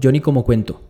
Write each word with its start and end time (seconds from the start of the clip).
Johnny 0.00 0.20
como 0.20 0.44
cuento. 0.44 0.80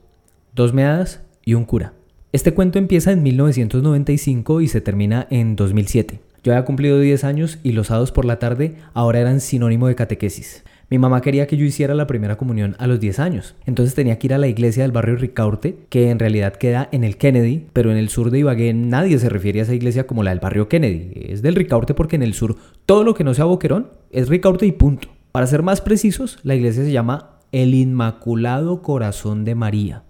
Dos 0.55 0.75
meadas 0.75 1.23
y 1.45 1.55
un 1.55 1.65
cura. 1.65 1.95
Este 2.33 2.53
cuento 2.53 2.79
empieza 2.79 3.11
en 3.11 3.23
1995 3.23 4.61
y 4.61 4.69
se 4.69 4.83
termina 4.83 5.27
en 5.31 5.57
2007. 5.57 6.21
Yo 6.45 6.53
había 6.53 6.67
cumplido 6.67 7.01
10 7.01 7.25
años 7.25 7.59
y 7.63 7.73
los 7.73 7.87
sábados 7.87 8.13
por 8.13 8.27
la 8.27 8.39
tarde 8.39 8.77
ahora 8.93 9.21
eran 9.21 9.41
sinónimo 9.41 9.89
de 9.89 9.95
catequesis. 9.95 10.63
Mi 10.91 10.99
mamá 10.99 11.21
quería 11.21 11.47
que 11.47 11.57
yo 11.57 11.65
hiciera 11.65 11.95
la 11.95 12.07
primera 12.07 12.37
comunión 12.37 12.77
a 12.79 12.87
los 12.87 13.01
10 13.01 13.19
años. 13.19 13.55
Entonces 13.67 13.95
tenía 13.95 14.19
que 14.19 14.27
ir 14.27 14.35
a 14.35 14.39
la 14.39 14.47
iglesia 14.47 14.83
del 14.83 14.93
barrio 14.93 15.17
Ricaurte, 15.17 15.77
que 15.89 16.11
en 16.11 16.19
realidad 16.19 16.57
queda 16.57 16.89
en 16.93 17.03
el 17.03 17.17
Kennedy, 17.17 17.67
pero 17.73 17.91
en 17.91 17.97
el 17.97 18.09
sur 18.11 18.31
de 18.31 18.39
Ibagué 18.41 18.75
nadie 18.75 19.19
se 19.19 19.29
refiere 19.29 19.61
a 19.61 19.63
esa 19.63 19.75
iglesia 19.75 20.07
como 20.07 20.23
la 20.23 20.31
del 20.31 20.41
barrio 20.41 20.69
Kennedy. 20.69 21.13
Es 21.15 21.41
del 21.43 21.55
Ricaurte 21.55 21.95
porque 21.95 22.17
en 22.17 22.23
el 22.23 22.35
sur 22.35 22.57
todo 22.85 23.05
lo 23.05 23.15
que 23.15 23.25
no 23.25 23.33
sea 23.33 23.47
Boquerón 23.47 23.89
es 24.11 24.29
Ricaurte 24.29 24.67
y 24.67 24.73
punto. 24.73 25.09
Para 25.33 25.47
ser 25.47 25.63
más 25.63 25.81
precisos, 25.81 26.39
la 26.43 26.55
iglesia 26.55 26.85
se 26.85 26.93
llama 26.93 27.38
el 27.53 27.75
Inmaculado 27.75 28.83
Corazón 28.83 29.45
de 29.45 29.55
María. 29.55 30.03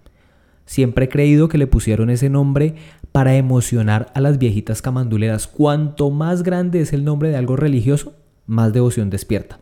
Siempre 0.65 1.05
he 1.05 1.09
creído 1.09 1.47
que 1.47 1.57
le 1.57 1.67
pusieron 1.67 2.09
ese 2.09 2.29
nombre 2.29 2.75
para 3.11 3.35
emocionar 3.35 4.11
a 4.13 4.21
las 4.21 4.37
viejitas 4.37 4.81
camanduleras. 4.81 5.47
Cuanto 5.47 6.11
más 6.11 6.43
grande 6.43 6.81
es 6.81 6.93
el 6.93 7.03
nombre 7.03 7.29
de 7.29 7.37
algo 7.37 7.55
religioso, 7.55 8.13
más 8.45 8.71
devoción 8.73 9.09
despierta. 9.09 9.59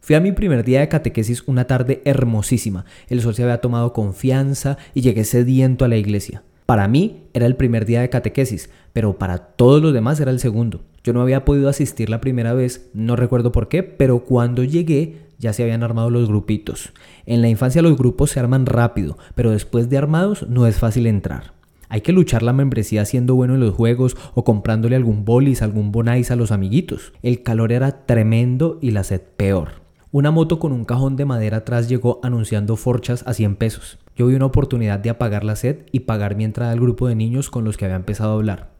Fui 0.00 0.16
a 0.16 0.20
mi 0.20 0.32
primer 0.32 0.64
día 0.64 0.80
de 0.80 0.88
catequesis 0.88 1.42
una 1.46 1.66
tarde 1.66 2.02
hermosísima. 2.04 2.86
El 3.08 3.20
sol 3.20 3.34
se 3.34 3.42
había 3.42 3.60
tomado 3.60 3.92
confianza 3.92 4.78
y 4.94 5.02
llegué 5.02 5.24
sediento 5.24 5.84
a 5.84 5.88
la 5.88 5.96
iglesia. 5.96 6.42
Para 6.68 6.86
mí 6.86 7.22
era 7.32 7.46
el 7.46 7.56
primer 7.56 7.86
día 7.86 8.02
de 8.02 8.10
catequesis, 8.10 8.68
pero 8.92 9.16
para 9.16 9.38
todos 9.38 9.80
los 9.80 9.94
demás 9.94 10.20
era 10.20 10.30
el 10.30 10.38
segundo. 10.38 10.82
Yo 11.02 11.14
no 11.14 11.22
había 11.22 11.46
podido 11.46 11.70
asistir 11.70 12.10
la 12.10 12.20
primera 12.20 12.52
vez, 12.52 12.90
no 12.92 13.16
recuerdo 13.16 13.52
por 13.52 13.68
qué, 13.68 13.82
pero 13.82 14.24
cuando 14.24 14.62
llegué 14.64 15.16
ya 15.38 15.54
se 15.54 15.62
habían 15.62 15.82
armado 15.82 16.10
los 16.10 16.28
grupitos. 16.28 16.92
En 17.24 17.40
la 17.40 17.48
infancia 17.48 17.80
los 17.80 17.96
grupos 17.96 18.32
se 18.32 18.40
arman 18.40 18.66
rápido, 18.66 19.16
pero 19.34 19.50
después 19.50 19.88
de 19.88 19.96
armados 19.96 20.46
no 20.46 20.66
es 20.66 20.76
fácil 20.76 21.06
entrar. 21.06 21.54
Hay 21.88 22.02
que 22.02 22.12
luchar 22.12 22.42
la 22.42 22.52
membresía 22.52 23.06
siendo 23.06 23.34
bueno 23.34 23.54
en 23.54 23.60
los 23.60 23.74
juegos 23.74 24.14
o 24.34 24.44
comprándole 24.44 24.94
algún 24.94 25.24
bolis, 25.24 25.62
algún 25.62 25.90
bonais 25.90 26.30
a 26.30 26.36
los 26.36 26.52
amiguitos. 26.52 27.14
El 27.22 27.42
calor 27.42 27.72
era 27.72 28.04
tremendo 28.04 28.78
y 28.82 28.90
la 28.90 29.04
sed 29.04 29.22
peor. 29.38 29.88
Una 30.10 30.30
moto 30.30 30.58
con 30.58 30.72
un 30.72 30.84
cajón 30.84 31.16
de 31.16 31.24
madera 31.24 31.58
atrás 31.58 31.88
llegó 31.88 32.20
anunciando 32.22 32.76
forchas 32.76 33.26
a 33.26 33.32
100 33.32 33.56
pesos. 33.56 33.98
Yo 34.18 34.26
vi 34.26 34.34
una 34.34 34.46
oportunidad 34.46 34.98
de 34.98 35.10
apagar 35.10 35.44
la 35.44 35.54
sed 35.54 35.86
y 35.92 36.00
pagar 36.00 36.34
mi 36.34 36.42
entrada 36.42 36.72
al 36.72 36.80
grupo 36.80 37.06
de 37.06 37.14
niños 37.14 37.50
con 37.50 37.62
los 37.62 37.76
que 37.76 37.84
había 37.84 37.96
empezado 37.96 38.32
a 38.32 38.34
hablar. 38.34 38.70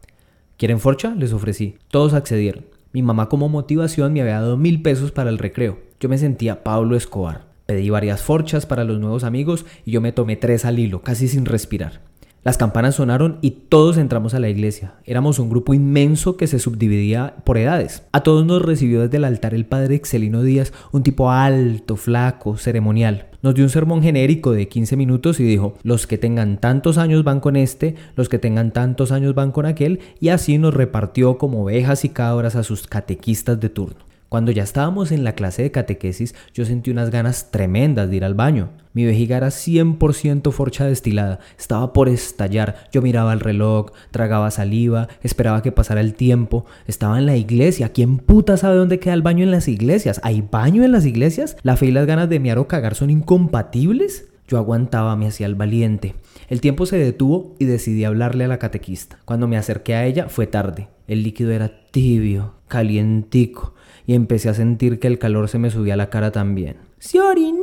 ¿Quieren 0.57 0.81
forcha? 0.81 1.15
Les 1.15 1.31
ofrecí. 1.31 1.77
Todos 1.87 2.13
accedieron. 2.13 2.65
Mi 2.91 3.03
mamá 3.03 3.29
como 3.29 3.47
motivación 3.47 4.11
me 4.11 4.19
había 4.19 4.41
dado 4.41 4.57
mil 4.57 4.81
pesos 4.81 5.13
para 5.13 5.29
el 5.29 5.37
recreo. 5.37 5.79
Yo 6.01 6.09
me 6.09 6.17
sentía 6.17 6.61
Pablo 6.61 6.97
Escobar. 6.97 7.45
Pedí 7.65 7.89
varias 7.89 8.21
forchas 8.21 8.65
para 8.65 8.83
los 8.83 8.99
nuevos 8.99 9.23
amigos 9.23 9.65
y 9.85 9.91
yo 9.91 10.01
me 10.01 10.11
tomé 10.11 10.35
tres 10.35 10.65
al 10.65 10.77
hilo, 10.77 11.03
casi 11.03 11.29
sin 11.29 11.45
respirar. 11.45 12.01
Las 12.43 12.57
campanas 12.57 12.95
sonaron 12.95 13.37
y 13.41 13.51
todos 13.51 13.97
entramos 13.97 14.33
a 14.33 14.39
la 14.39 14.49
iglesia. 14.49 14.95
Éramos 15.05 15.39
un 15.39 15.49
grupo 15.49 15.73
inmenso 15.73 16.35
que 16.35 16.47
se 16.47 16.59
subdividía 16.59 17.35
por 17.45 17.57
edades. 17.57 18.03
A 18.11 18.23
todos 18.23 18.45
nos 18.45 18.61
recibió 18.61 19.03
desde 19.03 19.15
el 19.15 19.23
altar 19.23 19.53
el 19.53 19.65
padre 19.65 19.95
Excelino 19.95 20.43
Díaz, 20.43 20.73
un 20.91 21.03
tipo 21.03 21.31
alto, 21.31 21.95
flaco, 21.95 22.57
ceremonial. 22.57 23.28
Nos 23.41 23.55
dio 23.55 23.63
un 23.63 23.69
sermón 23.69 24.01
genérico 24.01 24.51
de 24.51 24.67
15 24.67 24.97
minutos 24.97 25.39
y 25.39 25.43
dijo, 25.43 25.73
los 25.83 26.07
que 26.07 26.17
tengan 26.17 26.57
tantos 26.57 26.97
años 26.97 27.23
van 27.23 27.39
con 27.39 27.55
este, 27.55 27.95
los 28.17 28.27
que 28.27 28.37
tengan 28.37 28.71
tantos 28.71 29.13
años 29.13 29.33
van 29.33 29.53
con 29.53 29.65
aquel, 29.65 30.01
y 30.19 30.27
así 30.29 30.57
nos 30.57 30.73
repartió 30.73 31.37
como 31.37 31.63
ovejas 31.63 32.03
y 32.03 32.09
cabras 32.09 32.57
a 32.57 32.63
sus 32.63 32.85
catequistas 32.85 33.57
de 33.59 33.69
turno. 33.69 34.08
Cuando 34.29 34.51
ya 34.51 34.61
estábamos 34.61 35.11
en 35.11 35.23
la 35.23 35.33
clase 35.33 35.63
de 35.63 35.71
catequesis, 35.71 36.35
yo 36.53 36.63
sentí 36.63 36.91
unas 36.91 37.09
ganas 37.09 37.49
tremendas 37.49 38.11
de 38.11 38.17
ir 38.17 38.23
al 38.23 38.35
baño. 38.35 38.69
Mi 38.93 39.03
vejiga 39.03 39.37
era 39.37 39.47
100% 39.47 40.51
forcha 40.51 40.85
destilada, 40.85 41.39
estaba 41.57 41.93
por 41.93 42.09
estallar. 42.09 42.75
Yo 42.91 43.01
miraba 43.01 43.33
el 43.33 43.39
reloj, 43.39 43.87
tragaba 44.11 44.51
saliva, 44.51 45.07
esperaba 45.23 45.63
que 45.63 45.71
pasara 45.71 46.01
el 46.01 46.13
tiempo. 46.13 46.67
Estaba 46.85 47.17
en 47.17 47.25
la 47.25 47.37
iglesia. 47.37 47.89
¿Quién 47.89 48.19
puta 48.19 48.55
sabe 48.55 48.75
dónde 48.75 48.99
queda 48.99 49.15
el 49.15 49.23
baño 49.23 49.43
en 49.43 49.49
las 49.49 49.67
iglesias? 49.67 50.21
¿Hay 50.23 50.41
baño 50.41 50.83
en 50.83 50.91
las 50.91 51.07
iglesias? 51.07 51.57
¿La 51.63 51.75
fe 51.75 51.87
y 51.87 51.91
las 51.91 52.05
ganas 52.05 52.29
de 52.29 52.39
miar 52.39 52.59
o 52.59 52.67
cagar 52.67 52.93
son 52.93 53.09
incompatibles? 53.09 54.27
Yo 54.47 54.59
aguantaba, 54.59 55.15
me 55.15 55.25
hacía 55.25 55.47
el 55.47 55.55
valiente. 55.55 56.13
El 56.49 56.61
tiempo 56.61 56.85
se 56.85 56.97
detuvo 56.97 57.55
y 57.57 57.65
decidí 57.65 58.03
hablarle 58.03 58.45
a 58.45 58.47
la 58.47 58.59
catequista. 58.59 59.17
Cuando 59.25 59.47
me 59.47 59.57
acerqué 59.57 59.95
a 59.95 60.05
ella 60.05 60.29
fue 60.29 60.45
tarde. 60.45 60.87
El 61.07 61.23
líquido 61.23 61.51
era 61.51 61.71
tibio, 61.91 62.53
calientico 62.67 63.73
y 64.09 64.15
empecé 64.15 64.49
a 64.49 64.55
sentir 64.55 64.97
que 64.97 65.05
el 65.05 65.19
calor 65.19 65.49
se 65.49 65.59
me 65.59 65.69
subía 65.69 65.93
a 65.93 65.95
la 65.95 66.09
cara 66.09 66.31
también. 66.31 66.77
¡Se 66.97 67.21
orinó! 67.21 67.61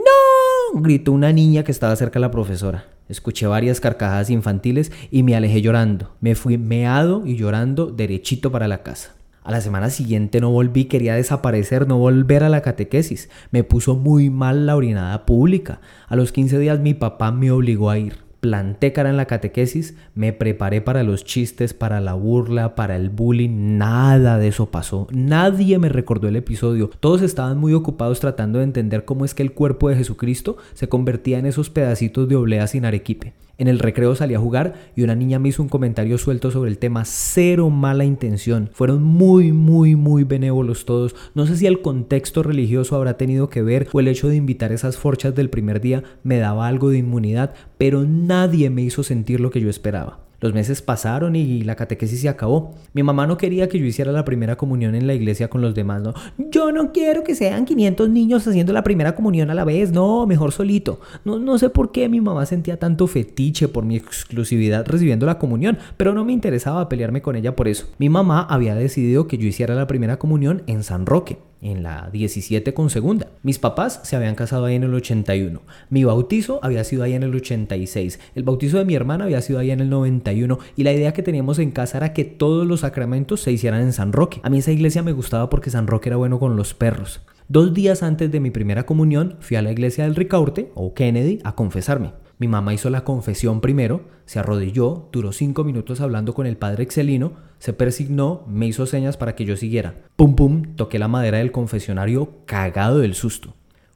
gritó 0.75 1.11
una 1.11 1.33
niña 1.33 1.65
que 1.65 1.73
estaba 1.73 1.97
cerca 1.97 2.21
de 2.21 2.21
la 2.21 2.31
profesora. 2.31 2.85
Escuché 3.09 3.49
varias 3.49 3.81
carcajadas 3.81 4.31
infantiles 4.31 4.93
y 5.11 5.25
me 5.25 5.35
alejé 5.35 5.61
llorando. 5.61 6.15
Me 6.21 6.37
fui 6.37 6.57
meado 6.57 7.27
y 7.27 7.35
llorando 7.35 7.87
derechito 7.87 8.53
para 8.53 8.69
la 8.69 8.85
casa. 8.85 9.17
A 9.43 9.51
la 9.51 9.61
semana 9.61 9.91
siguiente 9.91 10.41
no 10.41 10.53
volví, 10.53 10.85
quería 10.85 11.17
desaparecer, 11.17 11.89
no 11.89 11.99
volver 11.99 12.45
a 12.45 12.49
la 12.49 12.63
catequesis. 12.63 13.29
Me 13.51 13.65
puso 13.65 13.97
muy 13.97 14.31
mal 14.31 14.67
la 14.67 14.77
orinada 14.77 15.27
pública. 15.27 15.81
A 16.07 16.15
los 16.15 16.31
15 16.31 16.61
días 16.61 16.79
mi 16.79 16.95
papá 16.95 17.33
me 17.33 17.51
obligó 17.51 17.91
a 17.91 17.99
ir 17.99 18.26
planté 18.47 18.93
cara 18.93 19.11
en 19.11 19.17
la 19.17 19.27
catequesis, 19.27 19.97
me 20.15 20.33
preparé 20.33 20.81
para 20.81 21.03
los 21.03 21.25
chistes, 21.25 21.75
para 21.75 22.01
la 22.01 22.15
burla, 22.15 22.77
para 22.77 22.95
el 22.95 23.11
bullying, 23.11 23.77
nada 23.77 24.39
de 24.39 24.47
eso 24.47 24.67
pasó. 24.67 25.09
Nadie 25.11 25.81
me 25.81 25.89
recordó 25.89 26.29
el 26.29 26.37
episodio. 26.37 26.91
Todos 27.01 27.23
estaban 27.23 27.59
muy 27.59 27.75
ocupados 27.75 28.21
tratando 28.21 28.61
de 28.61 28.65
entender 28.65 29.05
cómo 29.05 29.25
es 29.25 29.35
que 29.35 29.43
el 29.43 29.51
cuerpo 29.51 29.89
de 29.89 29.97
Jesucristo 29.97 30.59
se 30.75 30.89
convertía 30.89 31.41
en 31.41 31.47
esos 31.47 31.71
pedacitos 31.71 32.29
de 32.29 32.37
oblea 32.37 32.69
sin 32.69 32.85
arequipe. 32.85 33.33
En 33.59 33.69
el 33.69 33.79
recreo 33.79 34.15
salí 34.15 34.35
a 34.35 34.39
jugar 34.39 34.75
y 34.95 35.03
una 35.03 35.15
niña 35.15 35.39
me 35.39 35.49
hizo 35.49 35.63
un 35.63 35.71
comentario 35.71 36.19
suelto 36.19 36.51
sobre 36.51 36.71
el 36.71 36.79
tema, 36.79 37.05
cero 37.07 37.71
mala 37.71 38.05
intención. 38.05 38.69
Fueron 38.73 39.03
muy, 39.03 39.53
muy, 39.53 39.97
muy 39.97 40.25
benévolos 40.25 40.85
todos. 40.85 41.15
No 41.35 41.47
sé 41.47 41.57
si 41.57 41.67
el 41.67 41.81
contexto 41.81 42.43
religioso 42.43 42.97
habrá 42.97 43.17
tenido 43.17 43.49
que 43.49 43.63
ver 43.63 43.89
o 43.93 44.01
el 44.01 44.09
hecho 44.09 44.29
de 44.29 44.37
invitar 44.37 44.73
esas 44.73 44.99
forchas 44.99 45.35
del 45.35 45.49
primer 45.49 45.81
día 45.81 46.03
me 46.23 46.37
daba 46.37 46.67
algo 46.67 46.91
de 46.91 46.99
inmunidad, 46.99 47.55
pero 47.79 48.05
nadie 48.05 48.69
me 48.69 48.83
hizo 48.83 49.03
sentir 49.03 49.41
lo 49.41 49.51
que 49.51 49.61
yo 49.61 49.71
esperaba. 49.71 50.26
Los 50.41 50.53
meses 50.53 50.83
pasaron 50.83 51.37
y 51.37 51.63
la 51.63 51.77
catequesis 51.77 52.21
se 52.21 52.29
acabó. 52.29 52.75
Mi 52.93 53.03
mamá 53.03 53.27
no 53.27 53.37
quería 53.37 53.69
que 53.69 53.79
yo 53.79 53.85
hiciera 53.87 54.13
la 54.13 54.25
primera 54.25 54.57
comunión 54.57 54.95
en 54.95 55.07
la 55.07 55.15
iglesia 55.15 55.49
con 55.49 55.61
los 55.61 55.75
demás, 55.75 56.03
¿no? 56.03 56.15
Yo 56.37 56.73
no 56.73 56.93
quiero 56.93 57.25
que 57.25 57.35
sean 57.35 57.65
500 57.65 58.09
niños 58.11 58.47
haciendo 58.47 58.73
la 58.73 58.83
primera 58.83 59.15
comunión 59.15 59.51
a 59.51 59.55
la 59.55 59.65
vez, 59.65 59.93
no, 59.93 60.27
mejor 60.27 60.53
solito. 60.53 61.01
No, 61.25 61.39
no 61.39 61.59
sé 61.59 61.71
por 61.71 61.93
qué 61.93 62.09
mi 62.09 62.21
mamá 62.21 62.47
sentía 62.47 62.79
tanto 62.79 63.07
fetiche 63.07 63.69
por 63.69 63.85
mi 63.85 63.97
exclusividad 63.97 64.87
recibiendo 64.87 65.27
la 65.27 65.39
comunión, 65.39 65.79
pero 65.97 66.13
no 66.13 66.25
me 66.25 66.33
interesaba 66.33 66.89
pelearme 66.89 67.23
con 67.23 67.37
ella 67.37 67.57
por 67.57 67.69
eso. 67.69 67.87
Mi 67.99 68.09
mamá 68.09 68.43
había 68.43 68.75
decidido 68.75 69.27
que 69.27 69.39
yo 69.39 69.47
hiciera 69.47 69.75
la 69.75 69.87
primera 69.87 70.19
comunión 70.19 70.63
en 70.67 70.83
San 70.83 71.07
Roque 71.07 71.39
en 71.61 71.83
la 71.83 72.11
17 72.13 72.75
con 72.75 72.91
segunda. 72.91 73.29
Mis 73.43 73.59
papás 73.59 74.01
se 74.03 74.17
habían 74.17 74.35
casado 74.35 74.65
ahí 74.65 74.75
en 74.75 74.85
el 74.85 74.95
81. 74.95 75.61
Mi 75.91 76.05
bautizo 76.05 76.61
había 76.63 76.85
sido 76.85 77.03
ahí 77.03 77.15
en 77.15 77.23
el 77.23 77.35
86. 77.35 78.19
El 78.35 78.43
bautizo 78.43 78.79
de 78.79 78.85
mi 78.85 78.95
hermana 78.95 79.25
había 79.25 79.43
sido 79.43 79.59
ahí 79.59 79.71
en 79.71 79.81
el 79.81 79.91
91. 79.91 80.59
Y 80.77 80.83
la 80.83 80.93
idea 80.93 81.13
que 81.13 81.23
teníamos 81.23 81.59
en 81.59 81.71
casa 81.71 81.99
era 81.99 82.13
que 82.13 82.25
todos 82.25 82.67
los 82.67 82.81
sacramentos 82.81 83.41
se 83.41 83.53
hicieran 83.53 83.83
en 83.83 83.93
San 83.93 84.13
Roque. 84.13 84.41
A 84.43 84.51
mí 84.51 84.59
esa 84.59 84.73
iglesia 84.73 85.03
me 85.03 85.13
gustaba 85.13 85.51
porque 85.51 85.71
San 85.71 85.87
Roque 85.87 86.09
era 86.09 86.17
bueno 86.17 86.39
con 86.39 86.57
los 86.57 86.75
perros. 86.75 87.21
Dos 87.49 87.73
días 87.75 88.03
antes 88.03 88.33
de 88.33 88.41
mi 88.41 88.51
primera 88.51 88.87
comunión 88.87 89.37
fui 89.41 89.57
a 89.57 89.63
la 89.63 89.71
iglesia 89.71 90.05
del 90.05 90.17
Ricaurte 90.17 90.73
o 90.75 90.95
Kennedy 90.95 91.39
a 91.45 91.55
confesarme. 91.55 92.11
Mi 92.39 92.49
mamá 92.49 92.75
hizo 92.75 92.91
la 92.91 93.05
confesión 93.05 93.61
primero, 93.61 94.03
se 94.27 94.39
arrodilló, 94.39 95.09
duró 95.11 95.33
cinco 95.33 95.65
minutos 95.65 96.01
hablando 96.01 96.35
con 96.35 96.47
el 96.47 96.57
padre 96.57 96.83
Excelino, 96.83 97.33
se 97.59 97.73
persignó, 97.73 98.45
me 98.47 98.67
hizo 98.67 98.85
señas 98.85 99.17
para 99.17 99.35
que 99.35 99.47
yo 99.47 99.57
siguiera. 99.57 99.95
Pum 100.17 100.37
pum, 100.37 100.75
toqué 100.77 100.99
la 100.99 101.09
madera 101.09 101.39
del 101.39 101.53
confesionario 101.53 102.31
cagado 102.45 102.99
del 102.99 103.15
susto. 103.15 103.55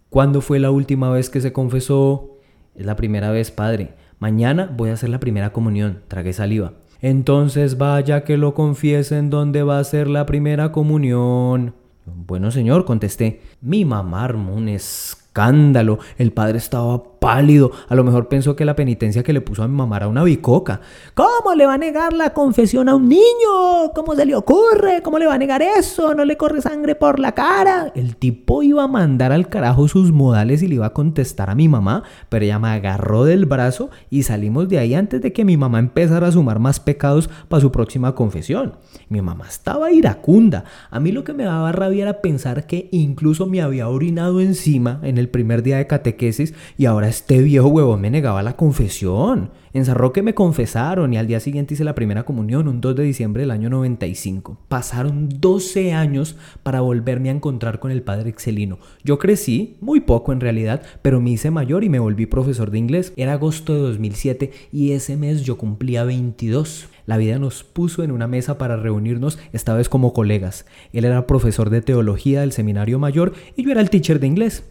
¿Cuándo 0.08 0.40
fue 0.40 0.58
la 0.58 0.70
última 0.70 1.10
vez 1.10 1.28
que 1.28 1.40
se 1.40 1.52
confesó? 1.52 2.38
Es 2.74 2.86
la 2.86 2.96
primera 2.96 3.30
vez, 3.30 3.50
padre. 3.50 3.94
Mañana 4.18 4.72
voy 4.74 4.90
a 4.90 4.94
hacer 4.94 5.10
la 5.10 5.20
primera 5.20 5.52
comunión. 5.52 6.00
Tragué 6.08 6.32
saliva. 6.32 6.72
Entonces 7.02 7.78
vaya 7.78 8.24
que 8.24 8.36
lo 8.36 8.54
confiesen 8.54 9.30
dónde 9.30 9.62
va 9.62 9.78
a 9.78 9.84
ser 9.84 10.08
la 10.08 10.26
primera 10.26 10.72
comunión. 10.72 11.74
Bueno, 12.06 12.50
señor, 12.50 12.84
contesté. 12.84 13.40
Mi 13.60 13.84
mamá 13.84 14.24
armó 14.24 14.54
un 14.54 14.68
escándalo. 14.68 15.98
El 16.18 16.32
padre 16.32 16.58
estaba 16.58 17.02
pálido. 17.20 17.70
A 17.88 17.94
lo 17.94 18.02
mejor 18.02 18.26
pensó 18.26 18.56
que 18.56 18.64
la 18.64 18.74
penitencia 18.74 19.22
que 19.22 19.32
le 19.32 19.40
puso 19.40 19.62
a 19.62 19.68
mi 19.68 19.76
mamá 19.76 19.98
era 19.98 20.08
una 20.08 20.24
bicoca. 20.24 20.80
¿Cómo 21.14 21.54
le 21.54 21.66
va 21.66 21.74
a 21.74 21.78
negar 21.78 22.12
la 22.12 22.32
confesión 22.32 22.88
a 22.88 22.96
un 22.96 23.08
niño? 23.08 23.92
¿Cómo 23.94 24.16
se 24.16 24.26
le 24.26 24.34
ocurre? 24.34 25.02
¿Cómo 25.02 25.18
le 25.18 25.26
va 25.26 25.34
a 25.34 25.38
negar 25.38 25.62
eso? 25.62 26.14
¿No 26.14 26.24
le 26.24 26.36
corre 26.36 26.62
sangre 26.62 26.94
por 26.94 27.20
la 27.20 27.32
cara? 27.32 27.92
El 27.94 28.16
tipo 28.16 28.62
iba 28.62 28.82
a 28.82 28.88
mandar 28.88 29.32
al 29.32 29.48
carajo 29.48 29.86
sus 29.86 30.10
modales 30.10 30.62
y 30.62 30.68
le 30.68 30.76
iba 30.76 30.86
a 30.86 30.92
contestar 30.94 31.50
a 31.50 31.54
mi 31.54 31.68
mamá, 31.68 32.02
pero 32.28 32.44
ella 32.44 32.58
me 32.58 32.68
agarró 32.68 33.24
del 33.24 33.44
brazo 33.44 33.90
y 34.08 34.22
salimos 34.22 34.68
de 34.68 34.78
ahí 34.78 34.94
antes 34.94 35.20
de 35.20 35.32
que 35.32 35.44
mi 35.44 35.56
mamá 35.56 35.78
empezara 35.78 36.28
a 36.28 36.32
sumar 36.32 36.58
más 36.58 36.80
pecados 36.80 37.28
para 37.48 37.60
su 37.60 37.70
próxima 37.70 38.14
confesión. 38.14 38.76
Mi 39.10 39.20
mamá 39.20 39.46
estaba 39.46 39.92
iracunda. 39.92 40.64
A 40.90 41.00
mí 41.00 41.12
lo 41.12 41.22
que 41.24 41.34
me 41.34 41.44
daba 41.44 41.72
rabia 41.72 42.04
era 42.04 42.22
pensar 42.22 42.66
que 42.66 42.88
incluso 42.92 43.46
me 43.46 43.60
había 43.60 43.88
orinado 43.88 44.40
encima 44.40 45.00
en 45.02 45.18
el 45.18 45.28
primer 45.28 45.62
día 45.62 45.76
de 45.76 45.86
catequesis 45.86 46.54
y 46.78 46.86
ahora 46.86 47.09
este 47.10 47.42
viejo 47.42 47.68
huevón 47.68 48.00
me 48.00 48.08
negaba 48.08 48.40
la 48.42 48.56
confesión. 48.56 49.50
En 49.72 49.84
San 49.84 49.96
Roque 49.96 50.22
me 50.22 50.34
confesaron 50.34 51.12
y 51.12 51.18
al 51.18 51.26
día 51.26 51.40
siguiente 51.40 51.74
hice 51.74 51.82
la 51.82 51.96
primera 51.96 52.24
comunión, 52.24 52.68
un 52.68 52.80
2 52.80 52.94
de 52.94 53.02
diciembre 53.02 53.42
del 53.42 53.50
año 53.50 53.68
95. 53.68 54.58
Pasaron 54.68 55.28
12 55.28 55.92
años 55.92 56.36
para 56.62 56.80
volverme 56.80 57.28
a 57.28 57.32
encontrar 57.32 57.80
con 57.80 57.90
el 57.90 58.02
padre 58.02 58.30
Excelino. 58.30 58.78
Yo 59.02 59.18
crecí, 59.18 59.76
muy 59.80 60.00
poco 60.00 60.32
en 60.32 60.40
realidad, 60.40 60.82
pero 61.02 61.20
me 61.20 61.30
hice 61.30 61.50
mayor 61.50 61.82
y 61.82 61.88
me 61.88 61.98
volví 61.98 62.26
profesor 62.26 62.70
de 62.70 62.78
inglés. 62.78 63.12
Era 63.16 63.32
agosto 63.32 63.74
de 63.74 63.80
2007 63.80 64.52
y 64.72 64.92
ese 64.92 65.16
mes 65.16 65.42
yo 65.42 65.58
cumplía 65.58 66.04
22. 66.04 66.88
La 67.06 67.16
vida 67.16 67.40
nos 67.40 67.64
puso 67.64 68.04
en 68.04 68.12
una 68.12 68.28
mesa 68.28 68.56
para 68.56 68.76
reunirnos, 68.76 69.38
esta 69.52 69.74
vez 69.74 69.88
como 69.88 70.12
colegas. 70.12 70.64
Él 70.92 71.04
era 71.04 71.26
profesor 71.26 71.70
de 71.70 71.82
teología 71.82 72.42
del 72.42 72.52
seminario 72.52 73.00
mayor 73.00 73.32
y 73.56 73.64
yo 73.64 73.72
era 73.72 73.80
el 73.80 73.90
teacher 73.90 74.20
de 74.20 74.28
inglés. 74.28 74.62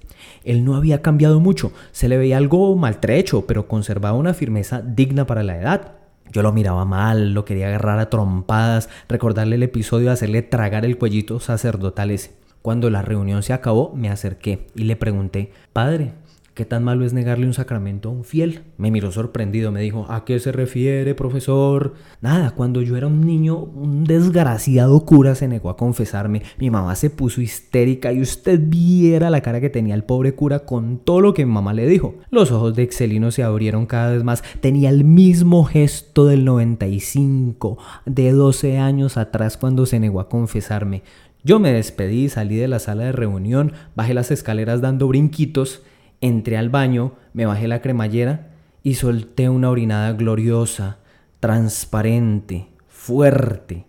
Él 0.44 0.66
no 0.66 0.76
había 0.76 1.02
cambiado 1.02 1.40
mucho, 1.40 1.72
se 1.92 2.10
le 2.10 2.18
veía 2.18 2.38
algo 2.38 2.76
maltrecho, 2.76 3.46
pero 3.46 3.68
conservaba 3.68 4.18
una 4.18 4.34
firmeza 4.34 4.82
digna 4.82 5.26
para 5.26 5.44
la 5.44 5.58
edad. 5.58 5.94
Yo 6.32 6.44
lo 6.44 6.54
miraba 6.54 6.86
mal, 6.86 7.34
lo 7.34 7.46
quería 7.46 7.68
agarrar 7.68 8.00
a 8.00 8.10
trompadas, 8.10 8.90
recordarle 9.08 9.56
el 9.56 9.64
episodio 9.64 10.08
de 10.08 10.14
hacerle 10.14 10.42
tragar 10.44 10.86
el 10.86 10.98
cuellito 10.98 11.40
sacerdotal 11.40 12.12
ese. 12.12 12.34
Cuando 12.62 12.90
la 12.90 13.02
reunión 13.02 13.42
se 13.42 13.54
acabó, 13.54 13.94
me 13.96 14.10
acerqué 14.10 14.68
y 14.76 14.84
le 14.84 14.96
pregunté, 14.96 15.52
Padre, 15.74 16.12
¿Qué 16.60 16.66
tan 16.66 16.84
malo 16.84 17.06
es 17.06 17.14
negarle 17.14 17.46
un 17.46 17.54
sacramento 17.54 18.10
a 18.10 18.12
un 18.12 18.26
fiel? 18.26 18.64
Me 18.76 18.92
miró 18.92 19.14
sorprendido, 19.14 19.72
me 19.72 19.80
dijo, 19.80 20.06
¿a 20.10 20.26
qué 20.26 20.42
se 20.42 20.52
refiere, 20.52 21.16
profesor? 21.16 21.94
Nada, 22.20 22.52
cuando 22.52 22.82
yo 22.82 22.98
era 22.98 23.08
un 23.08 23.26
niño, 23.26 23.56
un 23.56 24.04
desgraciado 24.04 25.06
cura 25.06 25.36
se 25.36 25.48
negó 25.48 25.70
a 25.70 25.78
confesarme. 25.78 26.42
Mi 26.58 26.70
mamá 26.70 26.98
se 26.98 27.10
puso 27.10 27.40
histérica 27.40 28.12
y 28.12 28.20
usted 28.20 28.60
viera 28.62 29.30
la 29.30 29.40
cara 29.40 29.62
que 29.62 29.70
tenía 29.70 29.96
el 29.96 30.04
pobre 30.04 30.36
cura 30.36 30.66
con 30.66 30.98
todo 30.98 31.22
lo 31.22 31.34
que 31.34 31.46
mi 31.46 31.54
mamá 31.54 31.72
le 31.74 31.88
dijo. 31.88 32.16
Los 32.30 32.52
ojos 32.52 32.76
de 32.76 32.84
Excelino 32.84 33.32
se 33.32 33.44
abrieron 33.44 33.86
cada 33.86 34.12
vez 34.12 34.26
más. 34.26 34.44
Tenía 34.60 34.90
el 34.90 35.06
mismo 35.06 35.64
gesto 35.64 36.26
del 36.26 36.44
95, 36.44 37.78
de 38.06 38.34
12 38.34 38.80
años 38.80 39.16
atrás 39.16 39.56
cuando 39.56 39.86
se 39.86 40.02
negó 40.02 40.20
a 40.20 40.28
confesarme. 40.28 41.04
Yo 41.42 41.58
me 41.62 41.72
despedí, 41.72 42.28
salí 42.28 42.58
de 42.58 42.68
la 42.68 42.80
sala 42.80 43.06
de 43.06 43.14
reunión, 43.14 43.72
bajé 43.96 44.14
las 44.14 44.30
escaleras 44.30 44.82
dando 44.82 45.08
brinquitos 45.08 45.84
Entré 46.22 46.58
al 46.58 46.70
baño, 46.70 47.14
me 47.34 47.46
bajé 47.46 47.68
la 47.68 47.82
cremallera 47.82 48.52
y 48.84 48.96
solté 48.96 49.50
una 49.50 49.70
orinada 49.70 50.14
gloriosa, 50.14 51.00
transparente, 51.40 52.68
fuerte, 52.88 53.86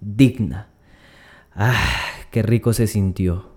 digna. 0.00 0.68
¡Ah! 1.54 1.74
¡Qué 2.30 2.42
rico 2.42 2.72
se 2.72 2.86
sintió! 2.86 3.51